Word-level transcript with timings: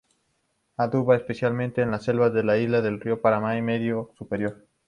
Abunda 0.77 1.15
especialmente 1.15 1.83
en 1.83 1.91
las 1.91 2.05
selvas 2.05 2.33
de 2.33 2.43
las 2.43 2.57
islas 2.57 2.81
del 2.83 2.99
río 2.99 3.21
Paraná 3.21 3.61
medio 3.61 4.09
y 4.11 4.17
superior. 4.17 4.65